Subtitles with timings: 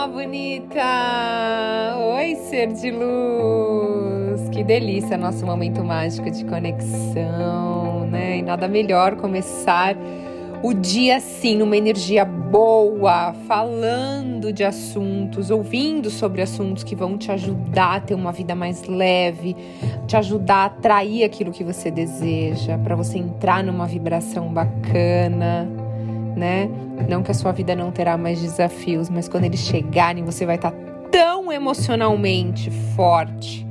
[0.00, 1.94] alma bonita!
[2.16, 4.48] Oi, ser de luz!
[4.50, 8.38] Que delícia nosso momento mágico de conexão, né?
[8.38, 9.94] E nada melhor começar
[10.62, 17.30] o dia assim, numa energia boa, falando de assuntos, ouvindo sobre assuntos que vão te
[17.30, 19.54] ajudar a ter uma vida mais leve,
[20.06, 25.68] te ajudar a atrair aquilo que você deseja, para você entrar numa vibração bacana,
[26.36, 26.68] né?
[27.08, 30.56] Não que a sua vida não terá mais desafios, mas quando eles chegarem, você vai
[30.56, 30.72] estar
[31.10, 33.66] tão emocionalmente forte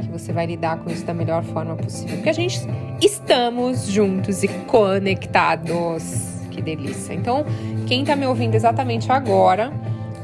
[0.00, 2.16] que você vai lidar com isso da melhor forma possível.
[2.16, 2.60] Porque a gente
[3.00, 6.30] estamos juntos e conectados.
[6.50, 7.14] Que delícia.
[7.14, 7.44] Então,
[7.86, 9.72] quem tá me ouvindo exatamente agora,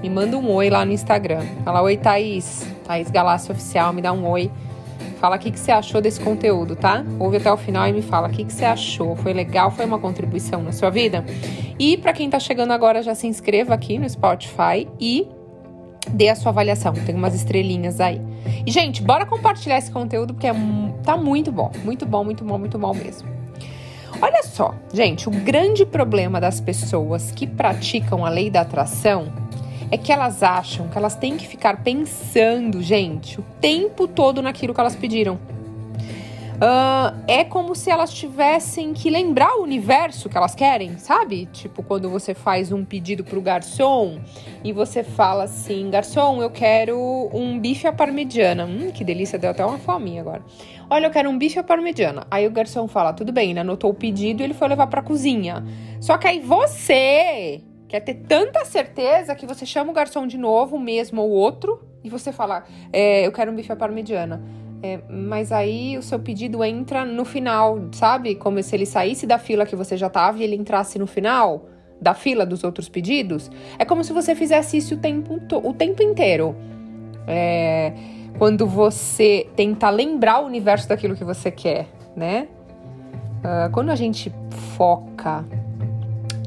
[0.02, 1.42] me manda um oi lá no Instagram.
[1.64, 2.66] Fala, oi, Thaís.
[2.84, 4.50] Thaís Galácio Oficial, me dá um oi.
[5.20, 7.04] Fala o que, que você achou desse conteúdo, tá?
[7.18, 9.16] Ouve até o final e me fala o que, que você achou.
[9.16, 9.70] Foi legal?
[9.70, 11.24] Foi uma contribuição na sua vida?
[11.78, 15.26] E para quem tá chegando agora, já se inscreva aqui no Spotify e
[16.10, 16.92] dê a sua avaliação.
[16.92, 18.20] Tem umas estrelinhas aí.
[18.64, 20.54] E, gente, bora compartilhar esse conteúdo porque é,
[21.02, 21.72] tá muito bom.
[21.84, 23.28] Muito bom, muito bom, muito bom mesmo.
[24.20, 29.32] Olha só, gente, o grande problema das pessoas que praticam a lei da atração
[29.90, 34.74] é que elas acham que elas têm que ficar pensando, gente, o tempo todo naquilo
[34.74, 35.38] que elas pediram.
[36.58, 41.46] Uh, é como se elas tivessem que lembrar o universo que elas querem, sabe?
[41.52, 44.18] Tipo, quando você faz um pedido pro garçom
[44.64, 48.64] e você fala assim: garçom, eu quero um bife à parmegiana.
[48.64, 50.42] Hum, que delícia, deu até uma fominha agora.
[50.90, 52.26] Olha, eu quero um bife à parmegiana.
[52.28, 55.00] Aí o garçom fala: tudo bem, ele anotou o pedido e ele foi levar pra
[55.00, 55.64] cozinha.
[56.00, 60.76] Só que aí você quer ter tanta certeza que você chama o garçom de novo,
[60.76, 64.42] o mesmo ou outro, e você fala: é, eu quero um bife à parmegiana.
[64.80, 68.36] É, mas aí o seu pedido entra no final, sabe?
[68.36, 71.66] Como se ele saísse da fila que você já estava e ele entrasse no final
[72.00, 73.50] da fila dos outros pedidos.
[73.76, 76.54] É como se você fizesse isso o tempo, o tempo inteiro.
[77.26, 77.92] É,
[78.38, 82.46] quando você tenta lembrar o universo daquilo que você quer, né?
[83.38, 84.32] Uh, quando a gente
[84.76, 85.44] foca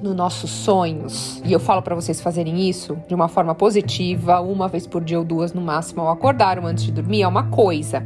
[0.01, 4.67] nos nossos sonhos, e eu falo para vocês fazerem isso de uma forma positiva, uma
[4.67, 7.43] vez por dia ou duas no máximo ao acordar ou antes de dormir, é uma
[7.43, 8.05] coisa.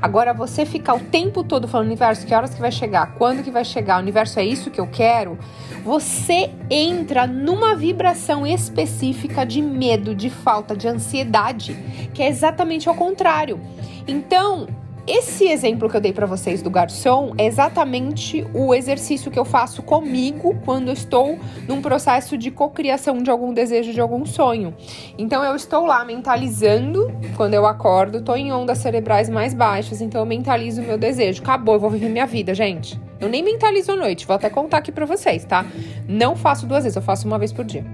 [0.00, 3.14] Agora, você ficar o tempo todo falando, universo, que horas que vai chegar?
[3.14, 3.98] Quando que vai chegar?
[3.98, 5.38] O universo é isso que eu quero?
[5.84, 11.74] Você entra numa vibração específica de medo, de falta, de ansiedade,
[12.12, 13.60] que é exatamente ao contrário.
[14.06, 14.66] Então,
[15.04, 19.44] esse exemplo que eu dei para vocês do garçom é exatamente o exercício que eu
[19.44, 24.72] faço comigo quando eu estou num processo de cocriação de algum desejo, de algum sonho.
[25.18, 30.20] Então eu estou lá mentalizando, quando eu acordo, estou em ondas cerebrais mais baixas, então
[30.20, 31.42] eu mentalizo o meu desejo.
[31.42, 33.00] Acabou, eu vou viver minha vida, gente.
[33.18, 35.66] Eu nem mentalizo à noite, vou até contar aqui para vocês, tá?
[36.08, 37.84] Não faço duas vezes, eu faço uma vez por dia.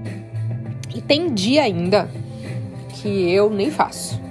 [0.94, 2.10] E tem dia ainda
[2.92, 4.27] que eu nem faço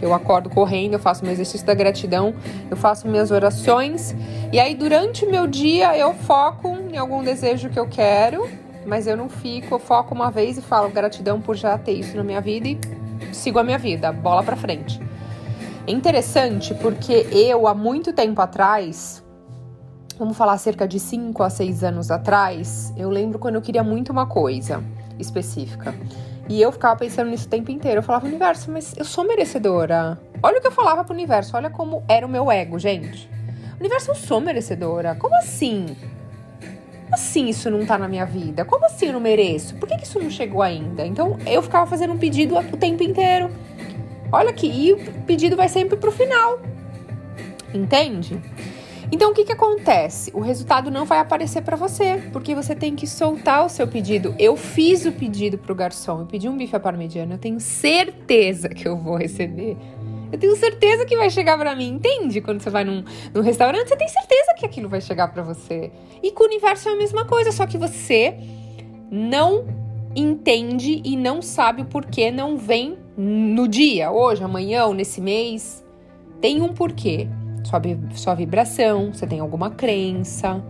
[0.00, 2.34] que eu acordo correndo, eu faço meu exercício da gratidão,
[2.70, 4.16] eu faço minhas orações
[4.50, 8.48] e aí durante o meu dia eu foco em algum desejo que eu quero,
[8.86, 12.16] mas eu não fico, eu foco uma vez e falo gratidão por já ter isso
[12.16, 12.78] na minha vida e
[13.30, 14.98] sigo a minha vida, bola para frente.
[15.86, 19.22] É interessante porque eu há muito tempo atrás,
[20.18, 24.10] vamos falar cerca de 5 a 6 anos atrás, eu lembro quando eu queria muito
[24.10, 24.82] uma coisa
[25.18, 25.94] específica.
[26.50, 28.00] E eu ficava pensando nisso o tempo inteiro.
[28.00, 30.20] Eu falava, universo, mas eu sou merecedora.
[30.42, 33.30] Olha o que eu falava pro universo, olha como era o meu ego, gente.
[33.78, 35.14] Universo, eu sou merecedora.
[35.14, 35.86] Como assim?
[37.04, 38.64] Como assim isso não tá na minha vida?
[38.64, 39.76] Como assim eu não mereço?
[39.76, 41.06] Por que, que isso não chegou ainda?
[41.06, 43.48] Então eu ficava fazendo um pedido o tempo inteiro.
[44.32, 46.58] Olha aqui, e o pedido vai sempre pro final.
[47.72, 48.40] Entende?
[49.12, 50.30] Então o que, que acontece?
[50.32, 54.34] O resultado não vai aparecer para você, porque você tem que soltar o seu pedido.
[54.38, 58.68] Eu fiz o pedido pro garçom, eu pedi um bife à parmegiana, eu tenho certeza
[58.68, 59.76] que eu vou receber.
[60.32, 62.40] Eu tenho certeza que vai chegar para mim, entende?
[62.40, 63.02] Quando você vai num,
[63.34, 65.90] num restaurante, você tem certeza que aquilo vai chegar para você.
[66.22, 68.36] E com o universo é a mesma coisa, só que você
[69.10, 69.66] não
[70.14, 75.84] entende e não sabe o porquê não vem no dia, hoje, amanhã ou nesse mês.
[76.40, 77.28] Tem um porquê
[77.64, 77.80] sua,
[78.14, 80.62] sua vibração, você tem alguma crença,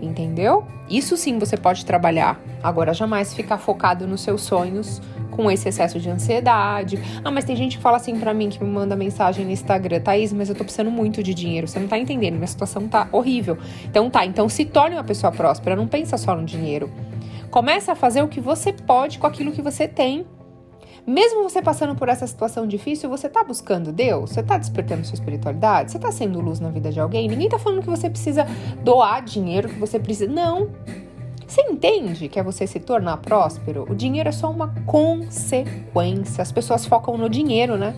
[0.00, 0.64] entendeu?
[0.88, 2.40] Isso sim você pode trabalhar.
[2.62, 5.00] Agora, jamais ficar focado nos seus sonhos
[5.30, 6.98] com esse excesso de ansiedade.
[7.24, 10.00] Ah, mas tem gente que fala assim pra mim, que me manda mensagem no Instagram,
[10.00, 11.66] Thaís, mas eu tô precisando muito de dinheiro.
[11.66, 13.58] Você não tá entendendo, minha situação tá horrível.
[13.84, 16.90] Então tá, então se torne uma pessoa próspera, não pensa só no dinheiro.
[17.50, 20.26] Começa a fazer o que você pode com aquilo que você tem.
[21.06, 24.30] Mesmo você passando por essa situação difícil, você tá buscando Deus?
[24.30, 25.92] Você tá despertando sua espiritualidade?
[25.92, 27.28] Você tá sendo luz na vida de alguém?
[27.28, 28.46] Ninguém tá falando que você precisa
[28.82, 30.32] doar dinheiro, que você precisa.
[30.32, 30.70] Não.
[31.46, 33.86] Você entende que é você se tornar próspero?
[33.88, 36.40] O dinheiro é só uma consequência.
[36.40, 37.94] As pessoas focam no dinheiro, né?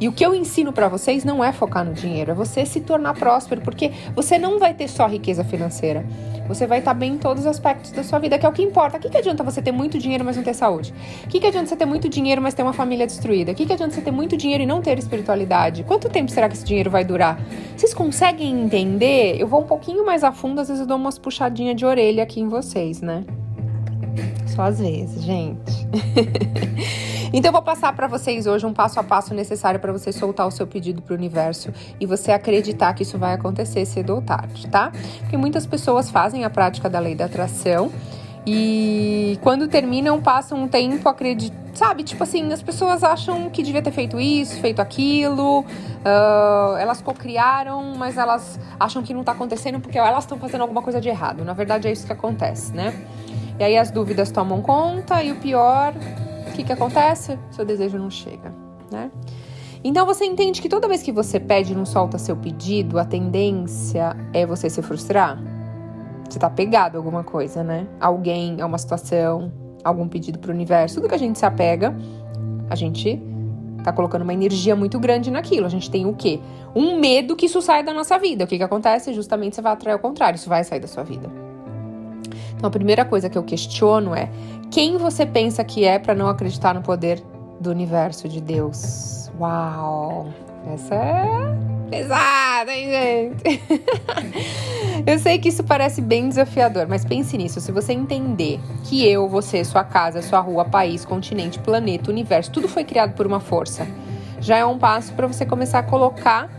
[0.00, 2.80] E o que eu ensino para vocês não é focar no dinheiro, é você se
[2.80, 6.04] tornar próspero, porque você não vai ter só riqueza financeira.
[6.48, 8.62] Você vai estar bem em todos os aspectos da sua vida, que é o que
[8.62, 8.96] importa.
[8.96, 10.94] O que, que adianta você ter muito dinheiro, mas não ter saúde?
[11.24, 13.52] O que, que adianta você ter muito dinheiro, mas ter uma família destruída?
[13.52, 15.82] O que, que adianta você ter muito dinheiro e não ter espiritualidade?
[15.84, 17.40] Quanto tempo será que esse dinheiro vai durar?
[17.76, 19.36] Vocês conseguem entender?
[19.40, 22.22] Eu vou um pouquinho mais a fundo, às vezes eu dou umas puxadinhas de orelha
[22.22, 23.24] aqui em vocês, né?
[24.46, 25.86] Só às vezes, gente.
[27.36, 30.48] Então eu vou passar para vocês hoje um passo a passo necessário para você soltar
[30.48, 34.22] o seu pedido para o universo e você acreditar que isso vai acontecer cedo ou
[34.22, 34.90] tarde, tá?
[35.20, 37.92] Porque muitas pessoas fazem a prática da lei da atração
[38.46, 41.66] e quando terminam, passam um tempo acreditando.
[41.74, 47.02] Sabe, tipo assim, as pessoas acham que devia ter feito isso, feito aquilo, uh, elas
[47.02, 51.10] cocriaram, mas elas acham que não tá acontecendo porque elas estão fazendo alguma coisa de
[51.10, 51.44] errado.
[51.44, 52.94] Na verdade, é isso que acontece, né?
[53.58, 55.92] E aí as dúvidas tomam conta e o pior
[56.56, 57.38] que, que acontece?
[57.50, 58.52] Seu desejo não chega,
[58.90, 59.10] né?
[59.84, 63.04] Então você entende que toda vez que você pede e não solta seu pedido, a
[63.04, 65.38] tendência é você se frustrar?
[66.28, 67.86] Você tá pegado a alguma coisa, né?
[68.00, 69.52] Alguém, a uma situação,
[69.84, 71.94] algum pedido pro universo, tudo que a gente se apega,
[72.68, 73.22] a gente
[73.84, 75.66] tá colocando uma energia muito grande naquilo.
[75.66, 76.40] A gente tem o quê?
[76.74, 78.44] Um medo que isso saia da nossa vida.
[78.44, 79.12] O que que acontece?
[79.12, 81.45] Justamente você vai atrair o contrário, isso vai sair da sua vida.
[82.56, 84.28] Então a primeira coisa que eu questiono é
[84.70, 87.22] quem você pensa que é para não acreditar no poder
[87.60, 89.30] do universo de Deus?
[89.38, 90.28] Uau!
[90.72, 91.56] Essa é
[91.88, 93.62] pesada, hein, gente?
[95.06, 97.60] eu sei que isso parece bem desafiador, mas pense nisso.
[97.60, 102.68] Se você entender que eu, você, sua casa, sua rua, país, continente, planeta, universo, tudo
[102.68, 103.86] foi criado por uma força,
[104.40, 106.50] já é um passo para você começar a colocar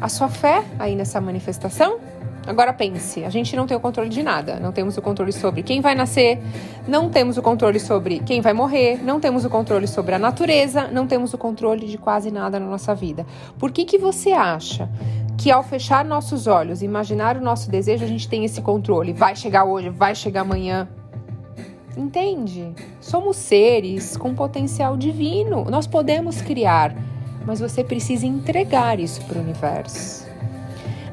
[0.00, 1.98] a sua fé aí nessa manifestação
[2.46, 4.60] Agora pense, a gente não tem o controle de nada.
[4.60, 6.38] Não temos o controle sobre quem vai nascer,
[6.86, 10.86] não temos o controle sobre quem vai morrer, não temos o controle sobre a natureza,
[10.86, 13.26] não temos o controle de quase nada na nossa vida.
[13.58, 14.88] Por que que você acha
[15.36, 19.12] que ao fechar nossos olhos, imaginar o nosso desejo, a gente tem esse controle?
[19.12, 20.88] Vai chegar hoje, vai chegar amanhã.
[21.96, 22.72] Entende?
[23.00, 25.64] Somos seres com potencial divino.
[25.64, 26.94] Nós podemos criar,
[27.44, 30.35] mas você precisa entregar isso para o universo.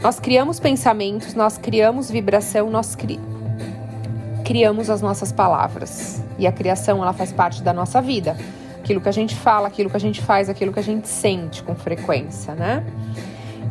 [0.04, 3.18] Nós criamos pensamentos, nós criamos vibração, nós cri...
[4.44, 6.22] criamos as nossas palavras.
[6.38, 8.36] E a criação, ela faz parte da nossa vida.
[8.80, 11.64] Aquilo que a gente fala, aquilo que a gente faz, aquilo que a gente sente
[11.64, 12.86] com frequência, né?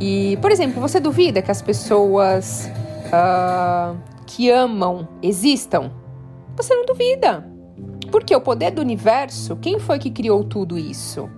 [0.00, 2.70] E, por exemplo, você duvida que as pessoas
[3.08, 3.94] uh,
[4.26, 5.92] que amam existam?
[6.56, 7.46] Você não duvida.
[8.10, 11.28] Porque o poder do universo, quem foi que criou tudo isso?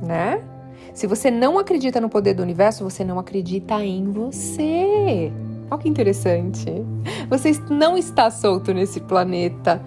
[0.00, 0.40] Né?
[0.94, 5.32] Se você não acredita no poder do universo, você não acredita em você.
[5.70, 6.64] Olha que interessante.
[7.28, 9.82] Você não está solto nesse planeta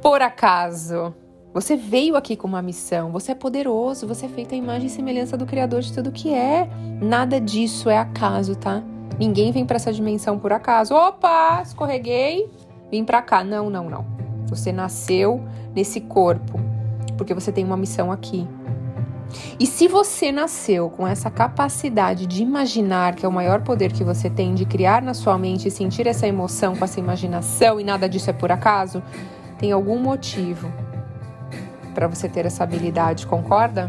[0.00, 1.14] por acaso.
[1.52, 4.90] Você veio aqui com uma missão, você é poderoso, você é feito a imagem e
[4.90, 6.68] semelhança do Criador de tudo que é.
[7.02, 8.84] Nada disso é acaso, tá?
[9.18, 10.94] Ninguém vem para essa dimensão por acaso.
[10.94, 12.48] Opa, escorreguei,
[12.88, 13.42] vim para cá.
[13.42, 14.06] Não, não, não.
[14.46, 15.42] Você nasceu
[15.74, 16.58] nesse corpo
[17.16, 18.48] porque você tem uma missão aqui.
[19.58, 24.04] E se você nasceu com essa capacidade de imaginar, que é o maior poder que
[24.04, 27.84] você tem de criar na sua mente e sentir essa emoção com essa imaginação e
[27.84, 29.02] nada disso é por acaso,
[29.58, 30.72] tem algum motivo
[31.94, 33.88] para você ter essa habilidade, concorda?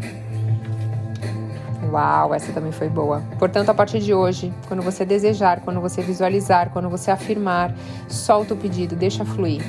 [1.92, 3.22] Uau, essa também foi boa.
[3.38, 7.74] Portanto, a partir de hoje, quando você desejar, quando você visualizar, quando você afirmar,
[8.08, 9.62] solta o pedido, deixa fluir.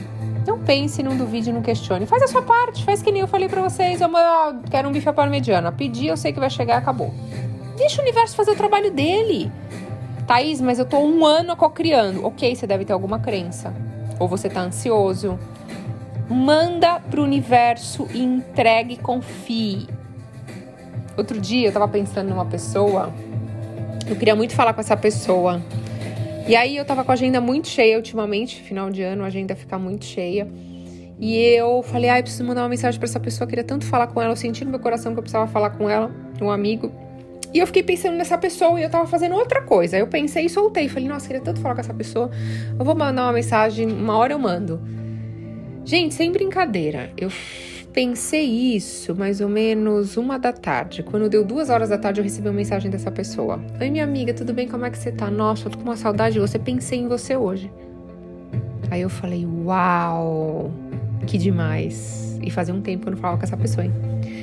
[0.64, 2.06] Pense, não duvide, não questione.
[2.06, 4.00] Faz a sua parte, faz que nem eu falei para vocês.
[4.00, 4.08] Eu
[4.70, 5.72] quero um bife à parmegiana.
[5.72, 7.12] Pedi, eu sei que vai chegar, acabou.
[7.76, 9.50] Deixa o universo fazer o trabalho dele.
[10.26, 12.24] Thaís, mas eu tô um ano cocriando.
[12.24, 13.74] Ok, você deve ter alguma crença.
[14.20, 15.38] Ou você tá ansioso.
[16.28, 19.88] Manda pro universo e entregue, confie.
[21.16, 23.12] Outro dia eu tava pensando numa pessoa.
[24.06, 25.60] Eu queria muito falar com essa pessoa.
[26.46, 29.54] E aí eu tava com a agenda muito cheia ultimamente, final de ano, a agenda
[29.54, 30.48] fica muito cheia.
[31.20, 33.86] E eu falei, ai, ah, preciso mandar uma mensagem para essa pessoa, eu queria tanto
[33.86, 36.50] falar com ela, eu senti no meu coração que eu precisava falar com ela, um
[36.50, 36.92] amigo.
[37.54, 39.96] E eu fiquei pensando nessa pessoa e eu tava fazendo outra coisa.
[39.96, 42.30] Eu pensei e soltei, falei, nossa, queria tanto falar com essa pessoa.
[42.78, 44.80] Eu vou mandar uma mensagem, uma hora eu mando.
[45.84, 47.30] Gente, sem brincadeira, eu
[47.92, 51.02] pensei isso mais ou menos uma da tarde.
[51.02, 53.60] Quando deu duas horas da tarde, eu recebi uma mensagem dessa pessoa.
[53.80, 54.66] Oi, minha amiga, tudo bem?
[54.66, 55.30] Como é que você tá?
[55.30, 56.58] Nossa, eu tô com uma saudade de você.
[56.58, 57.70] Pensei em você hoje.
[58.90, 60.72] Aí eu falei, uau,
[61.26, 62.38] que demais.
[62.42, 63.92] E fazia um tempo que eu não falava com essa pessoa, hein?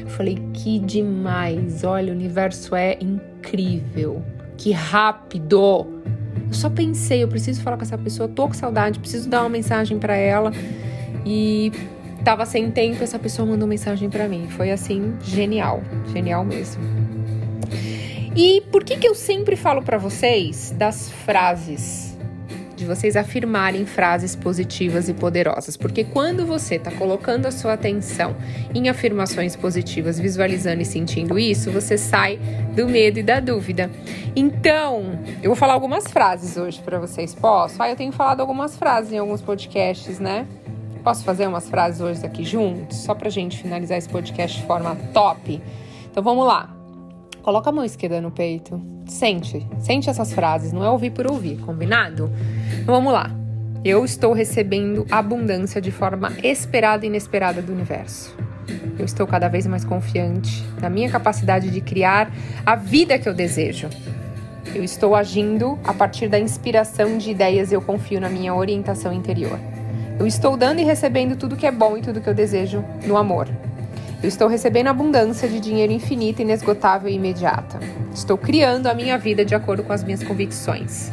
[0.01, 1.83] Eu falei, que demais.
[1.83, 4.23] Olha, o universo é incrível.
[4.57, 5.87] Que rápido.
[6.47, 9.49] Eu só pensei, eu preciso falar com essa pessoa, tô com saudade, preciso dar uma
[9.49, 10.51] mensagem para ela.
[11.25, 11.71] E
[12.23, 14.47] tava sem tempo, essa pessoa mandou mensagem para mim.
[14.49, 16.81] Foi assim, genial, genial mesmo.
[18.35, 22.09] E por que que eu sempre falo para vocês das frases?
[22.79, 28.33] de vocês afirmarem frases positivas e poderosas, porque quando você está colocando a sua atenção
[28.73, 32.39] em afirmações positivas, visualizando e sentindo isso, você sai
[32.73, 33.91] do medo e da dúvida.
[34.33, 37.35] Então, eu vou falar algumas frases hoje para vocês.
[37.35, 37.75] Posso?
[37.83, 40.47] Ah, eu tenho falado algumas frases em alguns podcasts, né?
[41.03, 44.95] Posso fazer umas frases hoje aqui juntos, só pra gente finalizar esse podcast de forma
[45.13, 45.61] top?
[46.11, 46.75] Então vamos lá.
[47.41, 48.81] Coloca a mão esquerda no peito.
[49.07, 52.29] Sente, sente essas frases, não é ouvir por ouvir, combinado?
[52.81, 53.31] Então vamos lá.
[53.83, 58.35] Eu estou recebendo abundância de forma esperada e inesperada do universo.
[58.99, 62.29] Eu estou cada vez mais confiante na minha capacidade de criar
[62.65, 63.89] a vida que eu desejo.
[64.75, 69.13] Eu estou agindo a partir da inspiração de ideias e eu confio na minha orientação
[69.13, 69.57] interior.
[70.19, 73.15] Eu estou dando e recebendo tudo que é bom e tudo que eu desejo no
[73.15, 73.47] amor.
[74.21, 77.79] Eu estou recebendo abundância de dinheiro infinita, inesgotável e imediata.
[78.13, 81.09] Estou criando a minha vida de acordo com as minhas convicções.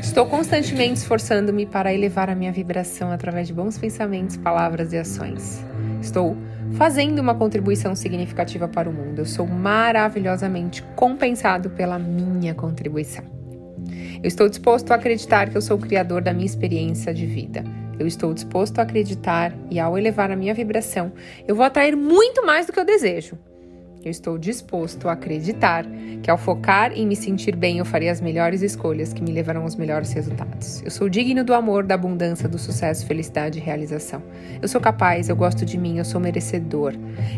[0.00, 5.62] Estou constantemente esforçando-me para elevar a minha vibração através de bons pensamentos, palavras e ações.
[6.00, 6.34] Estou
[6.72, 9.18] fazendo uma contribuição significativa para o mundo.
[9.18, 13.24] Eu sou maravilhosamente compensado pela minha contribuição.
[14.22, 17.81] Eu estou disposto a acreditar que eu sou o criador da minha experiência de vida.
[17.98, 21.12] Eu estou disposto a acreditar e, ao elevar a minha vibração,
[21.46, 23.38] eu vou atrair muito mais do que eu desejo.
[24.04, 25.86] Eu estou disposto a acreditar
[26.22, 29.62] que, ao focar em me sentir bem, eu farei as melhores escolhas que me levarão
[29.62, 30.82] aos melhores resultados.
[30.82, 34.20] Eu sou digno do amor, da abundância, do sucesso, felicidade e realização.
[34.60, 36.94] Eu sou capaz, eu gosto de mim, eu sou merecedor.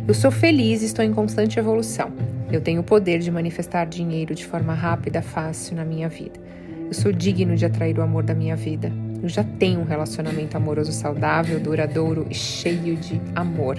[0.09, 2.11] Eu sou feliz e estou em constante evolução.
[2.51, 6.41] Eu tenho o poder de manifestar dinheiro de forma rápida, fácil na minha vida.
[6.87, 8.91] Eu sou digno de atrair o amor da minha vida.
[9.29, 13.79] Já tenho um relacionamento amoroso saudável, duradouro e cheio de amor.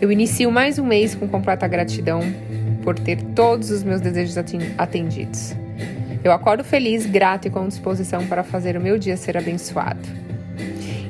[0.00, 2.20] Eu inicio mais um mês com completa gratidão
[2.82, 4.36] por ter todos os meus desejos
[4.76, 5.54] atendidos.
[6.24, 10.00] Eu acordo feliz, grato e com disposição para fazer o meu dia ser abençoado.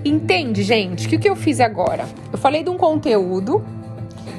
[0.05, 2.05] Entende, gente, que o que eu fiz agora?
[2.33, 3.65] Eu falei de um conteúdo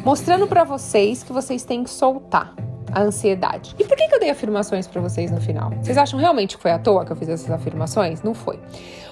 [0.04, 2.54] mostrando para vocês que vocês têm que soltar
[2.94, 3.76] a ansiedade.
[3.80, 5.72] E por que, que eu dei afirmações para vocês no final?
[5.82, 8.22] Vocês acham realmente que foi à toa que eu fiz essas afirmações?
[8.22, 8.60] Não foi.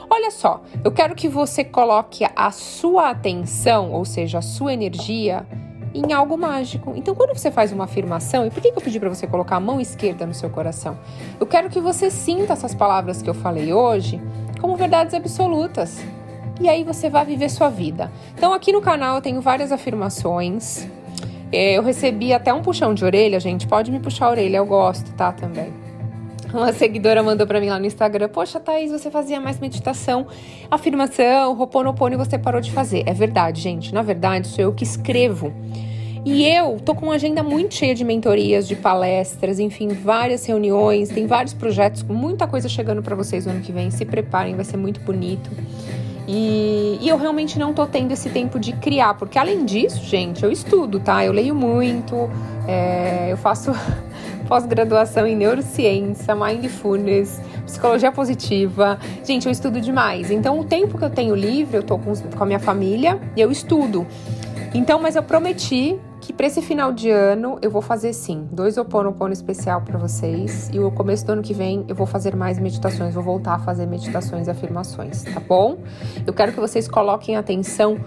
[0.10, 5.46] Olha só, eu quero que você coloque a sua atenção, ou seja, a sua energia,
[5.94, 6.94] em algo mágico.
[6.96, 9.58] Então, quando você faz uma afirmação, e por que, que eu pedi para você colocar
[9.58, 10.98] a mão esquerda no seu coração?
[11.40, 14.22] Eu quero que você sinta essas palavras que eu falei hoje
[14.60, 16.02] como verdades absolutas.
[16.60, 18.12] E aí você vai viver sua vida.
[18.36, 20.88] Então, aqui no canal eu tenho várias afirmações
[21.52, 23.68] eu recebi até um puxão de orelha, gente.
[23.68, 25.32] Pode me puxar a orelha, eu gosto, tá?
[25.32, 25.74] Também.
[26.54, 30.28] Uma seguidora mandou para mim lá no Instagram: Poxa, Thaís, você fazia mais meditação,
[30.70, 33.04] afirmação, roponopono e você parou de fazer.
[33.06, 33.94] É verdade, gente.
[33.94, 35.54] Na verdade, sou eu que escrevo.
[36.24, 41.10] E eu tô com uma agenda muito cheia de mentorias, de palestras, enfim, várias reuniões,
[41.10, 43.90] tem vários projetos, muita coisa chegando para vocês no ano que vem.
[43.90, 45.50] Se preparem, vai ser muito bonito.
[46.28, 50.44] E, e, eu realmente não tô tendo esse tempo de criar, porque além disso, gente,
[50.44, 51.26] eu estudo, tá?
[51.26, 52.30] Eu leio muito,
[52.68, 53.72] é, eu faço
[54.48, 59.00] pós-graduação em neurociência, mindfulness, psicologia positiva.
[59.24, 60.30] Gente, eu estudo demais.
[60.30, 63.42] Então, o tempo que eu tenho livre, eu tô com, com a minha família e
[63.42, 64.06] eu estudo.
[64.74, 68.78] Então, mas eu prometi que para esse final de ano eu vou fazer sim, dois
[68.78, 72.60] Oponopono especial para vocês e o começo do ano que vem eu vou fazer mais
[72.60, 75.80] meditações, vou voltar a fazer meditações e afirmações, tá bom?
[76.26, 77.98] Eu quero que vocês coloquem atenção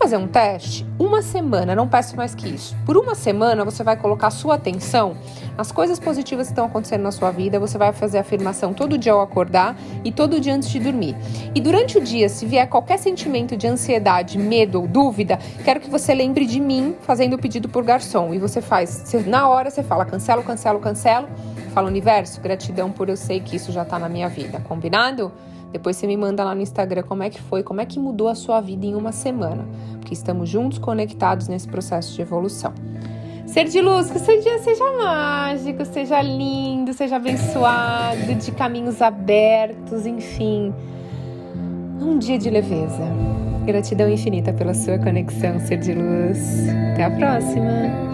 [0.00, 0.86] fazer um teste?
[0.98, 2.74] Uma semana, não peço mais que isso.
[2.86, 5.14] Por uma semana você vai colocar sua atenção
[5.58, 9.12] nas coisas positivas que estão acontecendo na sua vida, você vai fazer afirmação todo dia
[9.12, 11.14] ao acordar e todo dia antes de dormir.
[11.54, 15.90] E durante o dia, se vier qualquer sentimento de ansiedade, medo ou dúvida, quero que
[15.90, 18.32] você lembre de mim fazendo o pedido por garçom.
[18.32, 21.28] E você faz, você, na hora você fala cancelo, cancelo, cancelo.
[21.74, 24.60] Fala universo, gratidão por eu sei que isso já tá na minha vida.
[24.66, 25.30] Combinado?
[25.72, 28.28] Depois você me manda lá no Instagram como é que foi, como é que mudou
[28.28, 29.64] a sua vida em uma semana,
[29.98, 32.72] porque estamos juntos conectados nesse processo de evolução.
[33.46, 39.02] Ser de luz, que o seu dia seja mágico, seja lindo, seja abençoado, de caminhos
[39.02, 40.72] abertos, enfim.
[42.00, 43.02] Um dia de leveza.
[43.64, 46.68] Gratidão infinita pela sua conexão, ser de luz.
[46.92, 48.09] Até a próxima!